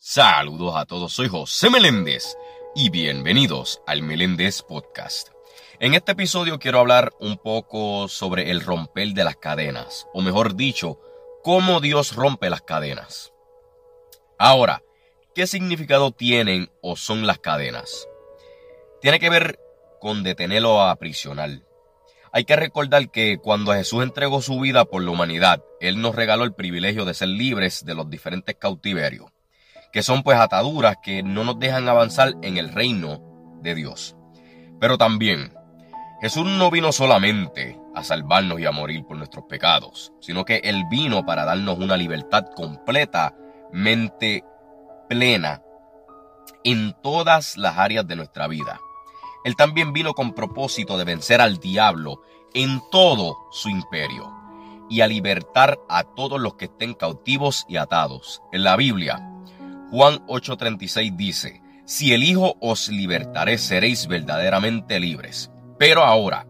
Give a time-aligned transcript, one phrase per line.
[0.00, 2.36] Saludos a todos, soy José Meléndez
[2.72, 5.30] y bienvenidos al Meléndez Podcast.
[5.80, 10.54] En este episodio quiero hablar un poco sobre el romper de las cadenas, o mejor
[10.54, 11.00] dicho,
[11.42, 13.32] cómo Dios rompe las cadenas.
[14.38, 14.84] Ahora,
[15.34, 18.06] ¿qué significado tienen o son las cadenas?
[19.00, 19.58] Tiene que ver
[20.00, 21.62] con detenerlo a aprisionar.
[22.30, 26.44] Hay que recordar que cuando Jesús entregó su vida por la humanidad, Él nos regaló
[26.44, 29.32] el privilegio de ser libres de los diferentes cautiverios
[29.92, 33.20] que son pues ataduras que no nos dejan avanzar en el reino
[33.62, 34.16] de Dios.
[34.80, 35.52] Pero también,
[36.20, 40.84] Jesús no vino solamente a salvarnos y a morir por nuestros pecados, sino que Él
[40.90, 44.44] vino para darnos una libertad completamente
[45.08, 45.62] plena
[46.64, 48.80] en todas las áreas de nuestra vida.
[49.44, 52.22] Él también vino con propósito de vencer al diablo
[52.54, 54.32] en todo su imperio
[54.90, 58.42] y a libertar a todos los que estén cautivos y atados.
[58.52, 59.27] En la Biblia,
[59.90, 65.50] Juan 8:36 dice, Si el Hijo os libertaré, seréis verdaderamente libres.
[65.78, 66.46] Pero ahora,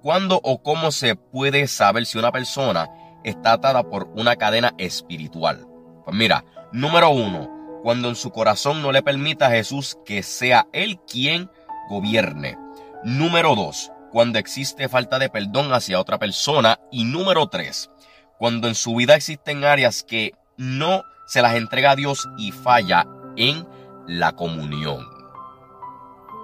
[0.00, 2.88] ¿cuándo o cómo se puede saber si una persona
[3.24, 5.66] está atada por una cadena espiritual?
[6.04, 10.68] Pues mira, número uno, cuando en su corazón no le permita a Jesús que sea
[10.72, 11.50] Él quien
[11.88, 12.56] gobierne.
[13.02, 16.78] Número dos, cuando existe falta de perdón hacia otra persona.
[16.92, 17.90] Y número tres,
[18.38, 21.02] cuando en su vida existen áreas que no
[21.32, 23.66] se las entrega a Dios y falla en
[24.06, 25.08] la comunión.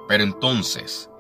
[0.09, 1.11] Pero entonces,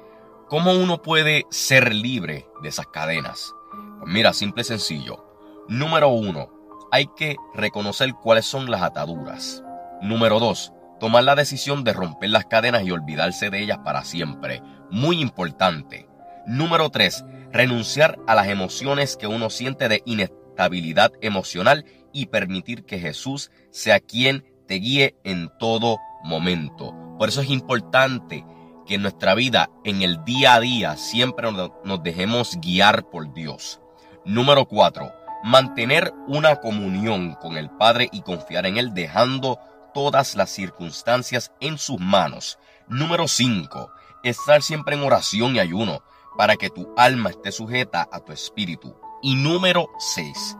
[0.48, 3.55] ¿cómo uno puede ser libre de esas cadenas?
[4.00, 5.22] Pues mira, simple y sencillo.
[5.69, 6.48] Número uno,
[6.91, 9.62] hay que reconocer cuáles son las ataduras.
[10.00, 14.62] Número dos, tomar la decisión de romper las cadenas y olvidarse de ellas para siempre.
[14.91, 16.08] Muy importante.
[16.46, 22.98] Número tres, renunciar a las emociones que uno siente de inestabilidad emocional y permitir que
[22.98, 26.95] Jesús sea quien te guíe en todo momento.
[27.19, 28.45] Por eso es importante
[28.87, 33.80] que en nuestra vida, en el día a día, siempre nos dejemos guiar por Dios.
[34.24, 35.13] Número 4.
[35.45, 39.58] Mantener una comunión con el Padre y confiar en Él dejando
[39.95, 42.58] todas las circunstancias en sus manos.
[42.89, 43.91] Número 5.
[44.23, 46.02] Estar siempre en oración y ayuno
[46.36, 48.97] para que tu alma esté sujeta a tu espíritu.
[49.23, 50.57] Y número 6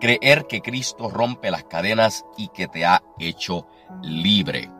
[0.00, 3.66] creer que Cristo rompe las cadenas y que te ha hecho
[4.02, 4.70] libre.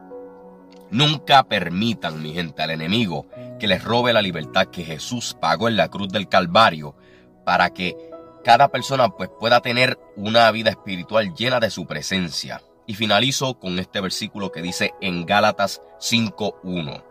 [0.90, 3.26] Nunca permitan, mi gente, al enemigo
[3.58, 6.96] que les robe la libertad que Jesús pagó en la cruz del Calvario
[7.44, 7.96] para que
[8.44, 12.62] cada persona pues pueda tener una vida espiritual llena de su presencia.
[12.86, 17.04] Y finalizo con este versículo que dice en Gálatas 5.1.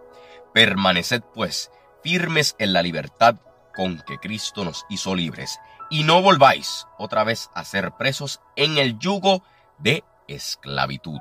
[0.54, 1.70] Permaneced pues
[2.02, 3.36] firmes en la libertad
[3.78, 5.60] con que Cristo nos hizo libres
[5.92, 9.44] y no volváis otra vez a ser presos en el yugo
[9.78, 11.20] de esclavitud.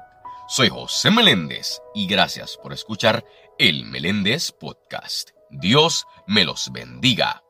[0.48, 3.24] Soy José Meléndez y gracias por escuchar
[3.58, 5.30] el Meléndez Podcast.
[5.50, 7.45] Dios me los bendiga.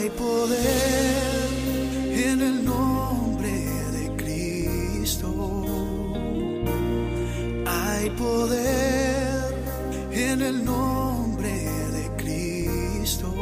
[0.00, 1.48] Hay poder
[2.12, 3.50] en el nombre
[3.96, 5.28] de Cristo.
[7.66, 9.54] Hay poder
[10.12, 11.50] en el nombre
[11.96, 13.34] de Cristo.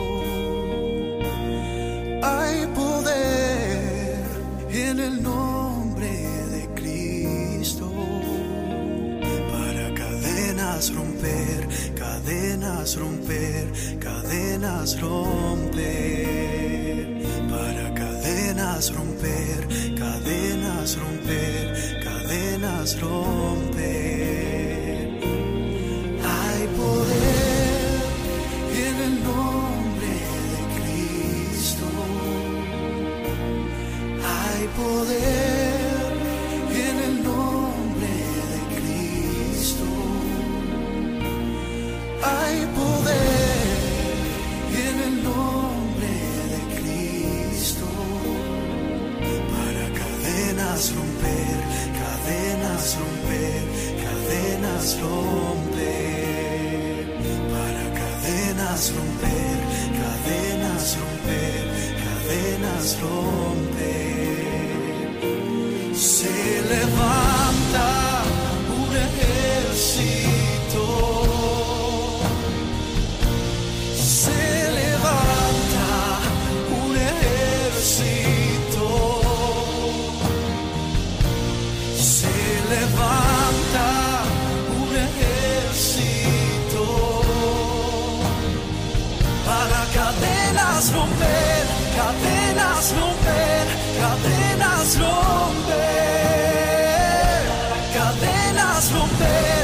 [2.22, 4.24] Hay poder
[4.70, 6.08] en el nombre
[6.54, 7.90] de Cristo.
[9.52, 16.45] Para cadenas romper, cadenas romper, cadenas romper.
[18.76, 19.66] Cadenas romper,
[19.98, 21.64] cadenas romper,
[22.04, 23.96] cadenas romper.
[26.22, 28.02] Hay poder
[28.76, 30.14] en el nombre
[30.52, 31.88] de Cristo.
[34.36, 36.12] Hay poder
[36.84, 38.14] en el nombre
[38.52, 39.88] de Cristo.
[42.22, 42.58] Hay
[50.76, 51.56] cadenas romper,
[51.96, 53.64] cadenas romper,
[54.04, 55.96] cadenas romper.
[57.50, 59.58] Para cadenas romper,
[60.00, 61.64] cadenas romper,
[62.04, 64.36] cadenas romper.
[65.94, 66.36] Se
[66.68, 67.45] levanta.
[92.76, 93.66] cadenas romper,
[93.98, 95.76] cadenas romper,
[97.94, 99.55] cadenas romper.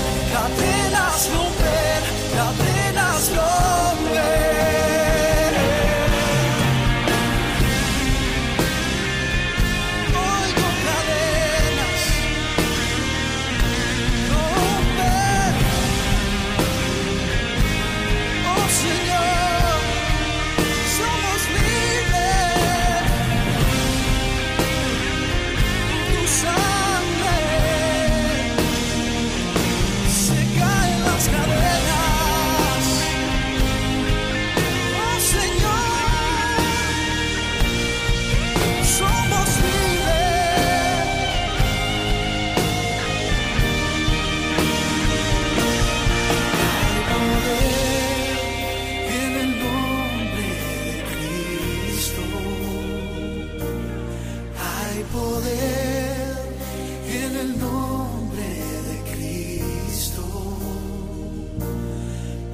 [57.32, 58.48] en el nombre
[58.88, 60.22] de Cristo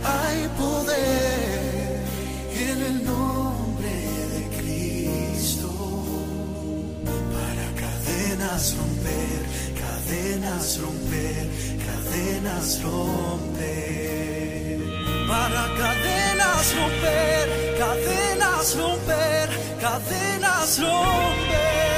[0.05, 2.05] hay poder
[2.55, 3.95] en el nombre
[4.35, 5.71] de Cristo
[7.35, 9.41] para cadenas romper,
[9.83, 11.49] cadenas romper,
[11.87, 13.59] cadenas romper.
[15.29, 17.47] Para cadenas romper,
[17.79, 19.49] cadenas romper,
[19.81, 21.98] cadenas romper.